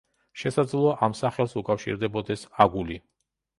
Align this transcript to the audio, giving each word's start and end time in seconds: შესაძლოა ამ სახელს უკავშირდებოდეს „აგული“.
შესაძლოა 0.43 0.93
ამ 1.09 1.15
სახელს 1.19 1.53
უკავშირდებოდეს 1.63 2.49
„აგული“. 2.67 3.01